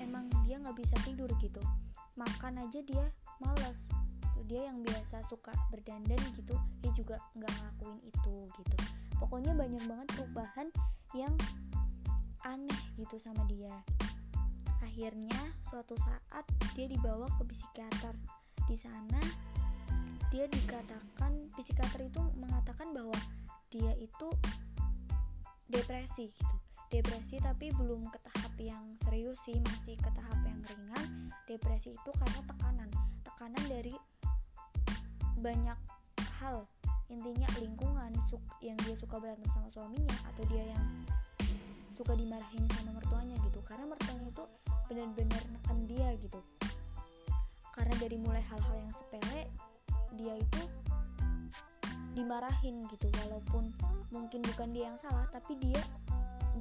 emang 0.00 0.30
dia 0.48 0.56
nggak 0.56 0.76
bisa 0.76 0.96
tidur 1.04 1.28
gitu. 1.42 1.60
Makan 2.16 2.64
aja 2.64 2.80
dia 2.82 3.12
males. 3.44 3.92
Tuh 4.32 4.44
dia 4.48 4.72
yang 4.72 4.80
biasa 4.80 5.20
suka 5.26 5.52
berdandan 5.68 6.18
gitu. 6.34 6.56
Dia 6.80 6.92
juga 6.96 7.20
nggak 7.36 7.52
ngelakuin 7.52 8.00
itu 8.08 8.36
gitu. 8.56 8.76
Pokoknya 9.20 9.52
banyak 9.52 9.84
banget 9.84 10.08
perubahan 10.16 10.68
yang 11.12 11.34
aneh 12.46 12.80
gitu 12.96 13.18
sama 13.18 13.42
dia 13.50 13.74
akhirnya 14.98 15.54
suatu 15.70 15.94
saat 15.94 16.42
dia 16.74 16.90
dibawa 16.90 17.30
ke 17.38 17.46
psikiater. 17.46 18.18
Di 18.66 18.74
sana 18.74 19.22
dia 20.34 20.50
dikatakan 20.50 21.54
psikiater 21.54 22.10
itu 22.10 22.18
mengatakan 22.34 22.90
bahwa 22.90 23.14
dia 23.70 23.94
itu 24.02 24.26
depresi 25.70 26.34
gitu. 26.34 26.56
Depresi 26.90 27.38
tapi 27.38 27.70
belum 27.78 28.10
ke 28.10 28.18
tahap 28.26 28.50
yang 28.58 28.98
serius 28.98 29.38
sih 29.46 29.62
masih 29.70 29.94
ke 30.02 30.10
tahap 30.18 30.42
yang 30.42 30.58
ringan. 30.66 31.30
Depresi 31.46 31.94
itu 31.94 32.10
karena 32.18 32.42
tekanan. 32.50 32.90
Tekanan 33.22 33.64
dari 33.70 33.94
banyak 35.38 35.78
hal. 36.42 36.66
Intinya 37.06 37.46
lingkungan 37.62 38.18
yang 38.66 38.74
dia 38.82 38.98
suka 38.98 39.22
berantem 39.22 39.46
sama 39.54 39.70
suaminya 39.70 40.18
atau 40.34 40.42
dia 40.50 40.74
yang 40.74 41.06
suka 41.98 42.14
dimarahin 42.14 42.62
sama 42.78 42.94
mertuanya 42.94 43.34
gitu. 43.42 43.58
Karena 43.66 43.90
mertuanya 43.90 44.30
itu 44.30 44.46
benar-benar 44.86 45.42
neken 45.50 45.78
dia 45.90 46.14
gitu. 46.22 46.38
Karena 47.74 47.94
dari 47.98 48.14
mulai 48.22 48.38
hal-hal 48.46 48.76
yang 48.78 48.94
sepele 48.94 49.50
dia 50.14 50.38
itu 50.38 50.62
dimarahin 52.14 52.86
gitu. 52.86 53.10
Walaupun 53.26 53.74
mungkin 54.14 54.46
bukan 54.46 54.70
dia 54.70 54.94
yang 54.94 54.98
salah 54.98 55.26
tapi 55.34 55.58
dia 55.58 55.82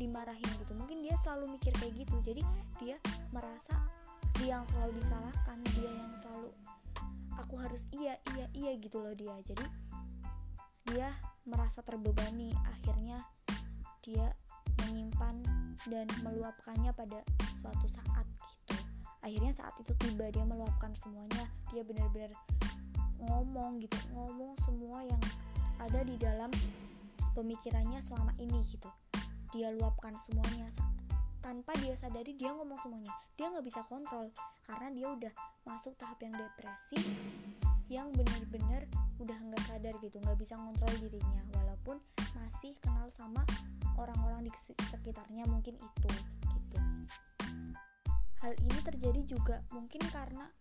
dimarahin 0.01 0.49
gitu. 0.65 0.73
Mungkin 0.73 1.05
dia 1.05 1.13
selalu 1.21 1.53
mikir 1.61 1.69
kayak 1.77 1.93
gitu. 2.01 2.17
Jadi 2.33 2.41
dia 2.81 2.97
merasa 3.29 3.77
dia 4.41 4.57
yang 4.57 4.65
selalu 4.65 4.97
disalahkan 4.97 5.61
dia 5.77 5.89
yang 5.93 6.13
selalu 6.17 6.49
aku 7.37 7.61
harus 7.61 7.85
iya 7.93 8.17
iya 8.33 8.49
iya 8.57 8.71
gitu 8.81 8.97
loh 8.97 9.13
dia. 9.13 9.37
Jadi 9.45 9.65
dia 10.89 11.13
merasa 11.45 11.85
terbebani. 11.85 12.57
Akhirnya 12.73 13.21
dia 14.01 14.33
menyimpan 15.17 15.35
dan 15.89 16.07
meluapkannya 16.21 16.93
pada 16.93 17.25
suatu 17.57 17.89
saat 17.89 18.25
gitu. 18.53 18.77
Akhirnya 19.25 19.53
saat 19.53 19.73
itu 19.81 19.91
tiba 19.97 20.29
dia 20.29 20.45
meluapkan 20.45 20.93
semuanya. 20.93 21.49
Dia 21.73 21.81
benar-benar 21.81 22.31
ngomong 23.17 23.81
gitu 23.81 23.97
ngomong 24.13 24.53
semua 24.61 25.01
yang 25.01 25.21
ada 25.81 26.05
di 26.05 26.15
dalam 26.21 26.53
pemikirannya 27.33 27.97
selama 27.97 28.29
ini 28.37 28.61
gitu. 28.69 28.89
Dia 29.57 29.73
luapkan 29.73 30.13
semuanya. 30.21 30.69
Tanpa 31.41 31.73
dia 31.81 31.97
sadari 31.97 32.37
dia 32.37 32.53
ngomong 32.53 32.77
semuanya. 32.77 33.13
Dia 33.39 33.49
nggak 33.49 33.65
bisa 33.65 33.81
kontrol 33.89 34.29
karena 34.69 34.93
dia 34.93 35.07
udah 35.09 35.33
masuk 35.65 35.97
tahap 35.97 36.21
yang 36.21 36.35
depresi 36.37 36.99
yang 37.87 38.11
benar-benar 38.11 38.83
udah 39.17 39.37
nggak 39.47 39.63
sadar 39.63 39.95
gitu 40.03 40.19
nggak 40.19 40.35
bisa 40.35 40.59
kontrol 40.59 40.91
dirinya 40.99 41.39
walaupun 41.87 42.03
masih 42.35 42.75
kenal 42.83 43.07
sama 43.07 43.47
orang-orang 43.95 44.43
di 44.43 44.51
sekitarnya 44.91 45.47
mungkin 45.47 45.79
itu 45.79 46.11
gitu. 46.59 46.77
Hal 48.43 48.51
ini 48.59 48.79
terjadi 48.83 49.23
juga 49.23 49.63
mungkin 49.71 50.03
karena 50.11 50.51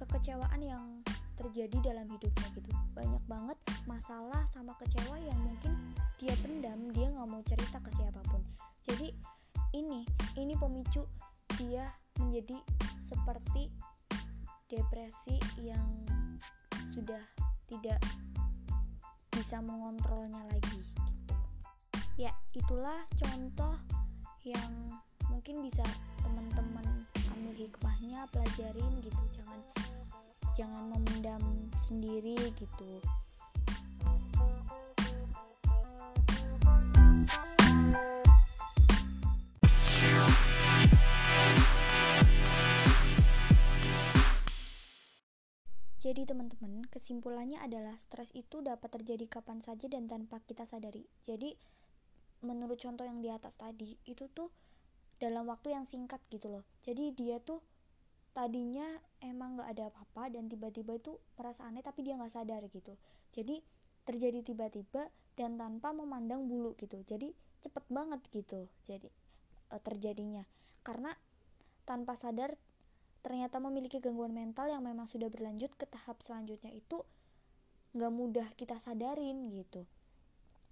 kekecewaan 0.00 0.64
yang 0.64 1.04
terjadi 1.36 1.92
dalam 1.92 2.08
hidupnya 2.08 2.48
gitu. 2.56 2.72
Banyak 2.96 3.20
banget 3.28 3.60
masalah 3.84 4.40
sama 4.48 4.72
kecewa 4.80 5.20
yang 5.20 5.36
mungkin 5.44 5.76
dia 6.16 6.32
pendam 6.40 6.80
dia 6.96 7.12
nggak 7.12 7.28
mau 7.28 7.44
cerita 7.44 7.76
ke 7.84 7.92
siapa 7.92 8.24
pun. 8.32 8.40
Jadi 8.88 9.12
ini 9.76 10.08
ini 10.40 10.56
pemicu 10.56 11.04
dia 11.60 11.92
menjadi 12.16 12.56
seperti 12.96 13.68
depresi 14.72 15.36
yang 15.60 15.84
sudah 16.88 17.20
tidak 17.68 18.00
bisa 19.32 19.58
mengontrolnya 19.64 20.42
lagi 20.48 20.80
gitu. 20.80 21.36
Ya 22.20 22.32
itulah 22.52 23.00
contoh 23.16 23.74
yang 24.44 24.72
mungkin 25.32 25.64
bisa 25.64 25.82
teman-teman 26.20 27.06
ambil 27.32 27.54
hikmahnya 27.56 28.28
pelajarin 28.30 28.92
gitu. 29.00 29.22
Jangan 29.32 29.60
jangan 30.52 30.84
memendam 30.92 31.42
sendiri 31.80 32.36
gitu 32.60 33.00
Jadi 46.02 46.26
teman-teman, 46.26 46.82
kesimpulannya 46.90 47.62
adalah 47.62 47.94
stres 47.94 48.34
itu 48.34 48.58
dapat 48.58 48.90
terjadi 48.90 49.30
kapan 49.30 49.62
saja 49.62 49.86
dan 49.86 50.10
tanpa 50.10 50.42
kita 50.42 50.66
sadari. 50.66 51.06
Jadi 51.22 51.54
menurut 52.42 52.82
contoh 52.82 53.06
yang 53.06 53.22
di 53.22 53.30
atas 53.30 53.62
tadi, 53.62 53.94
itu 54.10 54.26
tuh 54.26 54.50
dalam 55.22 55.46
waktu 55.46 55.78
yang 55.78 55.86
singkat 55.86 56.18
gitu 56.26 56.50
loh. 56.50 56.66
Jadi 56.82 57.14
dia 57.14 57.38
tuh 57.38 57.62
tadinya 58.32 58.88
emang 59.20 59.60
nggak 59.60 59.68
ada 59.76 59.84
apa-apa 59.92 60.32
dan 60.32 60.48
tiba-tiba 60.48 60.96
itu 60.96 61.20
merasa 61.36 61.68
aneh 61.68 61.84
tapi 61.84 62.00
dia 62.00 62.16
nggak 62.16 62.32
sadar 62.32 62.64
gitu 62.72 62.96
jadi 63.28 63.60
terjadi 64.08 64.40
tiba-tiba 64.40 65.12
dan 65.36 65.60
tanpa 65.60 65.92
memandang 65.92 66.48
bulu 66.48 66.72
gitu 66.80 66.96
jadi 67.04 67.28
cepet 67.60 67.84
banget 67.92 68.24
gitu 68.32 68.72
jadi 68.88 69.12
e, 69.68 69.76
terjadinya 69.84 70.48
karena 70.80 71.12
tanpa 71.84 72.16
sadar 72.16 72.56
ternyata 73.22 73.62
memiliki 73.62 74.02
gangguan 74.02 74.34
mental 74.34 74.66
yang 74.66 74.82
memang 74.82 75.06
sudah 75.06 75.30
berlanjut 75.30 75.70
ke 75.78 75.86
tahap 75.86 76.18
selanjutnya 76.18 76.74
itu 76.74 77.06
nggak 77.94 78.12
mudah 78.12 78.48
kita 78.58 78.82
sadarin 78.82 79.46
gitu. 79.54 79.86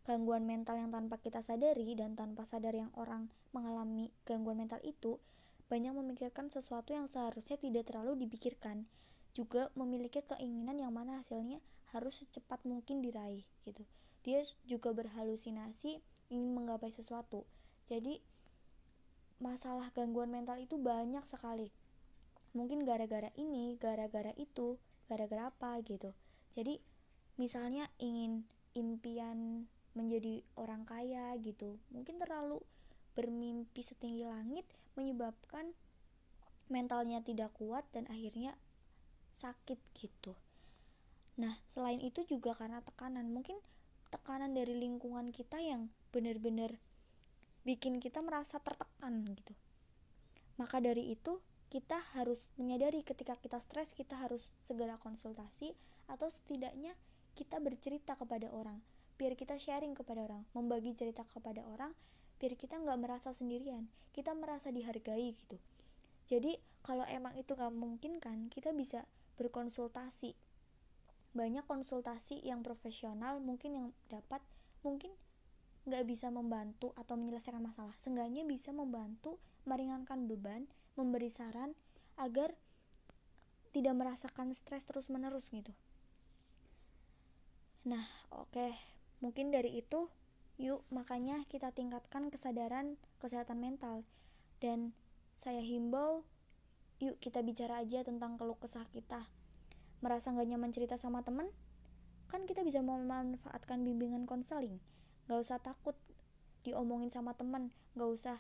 Gangguan 0.03 0.49
mental 0.49 0.83
yang 0.83 0.91
tanpa 0.91 1.23
kita 1.23 1.45
sadari 1.45 1.95
dan 1.95 2.19
tanpa 2.19 2.43
sadar 2.43 2.75
yang 2.75 2.91
orang 2.99 3.31
mengalami 3.55 4.11
gangguan 4.27 4.59
mental 4.59 4.83
itu 4.83 5.23
banyak 5.71 5.95
memikirkan 5.95 6.51
sesuatu 6.51 6.91
yang 6.91 7.07
seharusnya 7.07 7.55
tidak 7.63 7.87
terlalu 7.87 8.27
dipikirkan. 8.27 8.91
Juga 9.31 9.71
memiliki 9.79 10.27
keinginan 10.27 10.83
yang 10.83 10.91
mana 10.91 11.23
hasilnya 11.23 11.63
harus 11.95 12.27
secepat 12.27 12.67
mungkin 12.67 12.99
diraih 12.99 13.47
gitu. 13.63 13.87
Dia 14.27 14.43
juga 14.67 14.91
berhalusinasi 14.91 16.03
ingin 16.35 16.51
menggapai 16.57 16.91
sesuatu. 16.91 17.47
Jadi 17.87 18.19
masalah 19.39 19.89
gangguan 19.95 20.35
mental 20.35 20.59
itu 20.59 20.77
banyak 20.77 21.23
sekali 21.23 21.71
mungkin 22.57 22.83
gara-gara 22.83 23.31
ini 23.39 23.79
gara-gara 23.79 24.35
itu 24.35 24.79
gara-gara 25.07 25.51
apa 25.51 25.79
gitu 25.87 26.15
jadi 26.51 26.79
misalnya 27.39 27.87
ingin 28.03 28.47
impian 28.75 29.71
menjadi 29.95 30.43
orang 30.59 30.87
kaya 30.87 31.35
gitu 31.43 31.79
mungkin 31.91 32.19
terlalu 32.19 32.63
bermimpi 33.19 33.83
setinggi 33.83 34.27
langit 34.27 34.67
menyebabkan 34.95 35.75
mentalnya 36.71 37.19
tidak 37.21 37.51
kuat 37.59 37.83
dan 37.91 38.07
akhirnya 38.07 38.55
sakit 39.35 39.79
gitu. 39.99 40.39
Nah, 41.41 41.51
selain 41.67 41.99
itu 41.99 42.23
juga 42.29 42.55
karena 42.55 42.79
tekanan, 42.85 43.27
mungkin 43.35 43.59
tekanan 44.15 44.55
dari 44.55 44.79
lingkungan 44.79 45.35
kita 45.35 45.59
yang 45.59 45.91
benar-benar 46.15 46.71
bikin 47.67 47.99
kita 47.99 48.23
merasa 48.23 48.63
tertekan 48.63 49.27
gitu. 49.35 49.55
Maka 50.61 50.79
dari 50.79 51.11
itu, 51.11 51.43
kita 51.71 52.03
harus 52.19 52.51
menyadari 52.59 53.07
ketika 53.07 53.39
kita 53.39 53.63
stres, 53.63 53.95
kita 53.95 54.19
harus 54.19 54.59
segera 54.59 54.99
konsultasi 54.99 55.73
atau 56.11 56.27
setidaknya 56.27 56.93
kita 57.39 57.63
bercerita 57.63 58.19
kepada 58.19 58.51
orang, 58.51 58.83
biar 59.17 59.39
kita 59.39 59.55
sharing 59.57 59.95
kepada 59.95 60.27
orang, 60.27 60.43
membagi 60.53 60.93
cerita 60.93 61.23
kepada 61.25 61.63
orang 61.71 61.95
biar 62.41 62.57
kita 62.57 62.81
nggak 62.81 62.99
merasa 63.05 63.37
sendirian 63.37 63.85
kita 64.11 64.35
merasa 64.35 64.75
dihargai 64.75 65.35
gitu. 65.35 65.57
Jadi 66.27 66.59
kalau 66.83 67.07
emang 67.07 67.35
itu 67.39 67.55
nggak 67.55 67.75
mungkin 67.75 68.19
kan 68.19 68.51
kita 68.51 68.75
bisa 68.75 69.07
berkonsultasi. 69.39 70.35
Banyak 71.31 71.63
konsultasi 71.69 72.43
yang 72.43 72.67
profesional 72.67 73.39
mungkin 73.39 73.71
yang 73.79 73.89
dapat 74.11 74.43
mungkin 74.83 75.15
nggak 75.87 76.05
bisa 76.07 76.29
membantu 76.29 76.91
atau 76.99 77.15
menyelesaikan 77.15 77.63
masalah. 77.63 77.95
Seenggaknya 77.97 78.43
bisa 78.43 78.75
membantu 78.75 79.39
meringankan 79.69 80.27
beban 80.27 80.67
memberi 80.95 81.31
saran 81.31 81.75
agar 82.17 82.55
tidak 83.71 83.95
merasakan 83.95 84.55
stres 84.55 84.87
terus 84.87 85.11
menerus 85.11 85.51
gitu 85.55 85.75
nah 87.87 88.03
oke 88.31 88.51
okay. 88.51 88.73
mungkin 89.23 89.55
dari 89.55 89.79
itu 89.79 90.11
Yuk, 90.61 90.85
makanya 90.93 91.41
kita 91.49 91.73
tingkatkan 91.73 92.29
kesadaran 92.29 93.01
kesehatan 93.17 93.65
mental. 93.65 94.05
Dan 94.61 94.93
saya 95.33 95.65
himbau, 95.65 96.29
yuk 97.01 97.17
kita 97.17 97.41
bicara 97.41 97.81
aja 97.81 98.05
tentang 98.05 98.37
keluh 98.37 98.61
kesah 98.61 98.85
kita. 98.93 99.25
Merasa 100.05 100.37
gak 100.37 100.45
nyaman 100.45 100.69
cerita 100.69 101.01
sama 101.01 101.25
temen? 101.25 101.49
Kan 102.29 102.45
kita 102.45 102.61
bisa 102.61 102.85
memanfaatkan 102.85 103.81
bimbingan 103.81 104.29
konseling. 104.29 104.85
Gak 105.33 105.41
usah 105.41 105.65
takut 105.65 105.97
diomongin 106.61 107.09
sama 107.09 107.33
temen, 107.33 107.73
gak 107.97 108.13
usah 108.13 108.37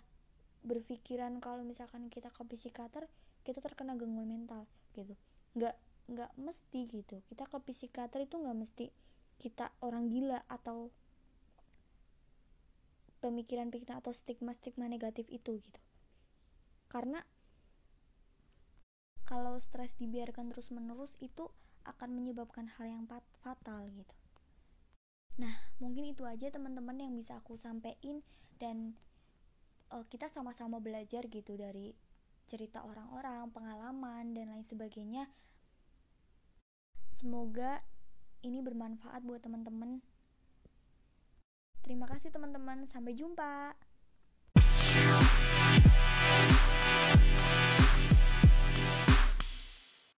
berpikiran 0.67 1.41
kalau 1.41 1.65
misalkan 1.65 2.13
kita 2.13 2.29
ke 2.33 2.43
psikiater, 2.45 3.09
kita 3.47 3.61
terkena 3.65 3.97
gangguan 3.97 4.29
mental 4.29 4.69
gitu. 4.97 5.17
Gak 5.57 5.77
nggak 6.11 6.33
mesti 6.37 6.81
gitu. 6.91 7.23
Kita 7.31 7.47
ke 7.47 7.59
psikiater 7.63 8.27
itu 8.27 8.37
nggak 8.37 8.59
mesti 8.59 8.91
kita 9.41 9.73
orang 9.81 10.13
gila 10.13 10.45
atau 10.53 10.93
pemikiran-pikiran 13.21 14.01
atau 14.01 14.13
stigma-stigma 14.17 14.89
negatif 14.89 15.29
itu 15.29 15.61
gitu 15.61 15.81
karena 16.89 17.23
kalau 19.29 19.55
stres 19.63 19.95
dibiarkan 20.01 20.51
terus-menerus 20.51 21.21
itu 21.23 21.53
akan 21.87 22.17
menyebabkan 22.17 22.67
hal 22.67 22.89
yang 22.89 23.05
fatal 23.45 23.87
gitu 23.93 24.17
nah 25.39 25.53
mungkin 25.79 26.09
itu 26.09 26.27
aja 26.27 26.51
teman-teman 26.51 26.99
yang 26.99 27.13
bisa 27.15 27.39
aku 27.39 27.55
sampaikan 27.57 28.25
dan 28.59 28.97
uh, 29.95 30.05
kita 30.07 30.31
sama-sama 30.31 30.79
belajar 30.79 31.27
gitu 31.27 31.59
dari 31.59 31.95
cerita 32.47 32.83
orang-orang, 32.83 33.51
pengalaman 33.55 34.35
dan 34.35 34.51
lain 34.51 34.67
sebagainya. 34.67 35.31
Semoga 37.11 37.79
ini 38.43 38.59
bermanfaat 38.65 39.23
buat 39.23 39.43
teman-teman. 39.45 40.03
Terima 41.85 42.07
kasih 42.11 42.35
teman-teman, 42.35 42.87
sampai 42.87 43.15
jumpa. 43.15 43.75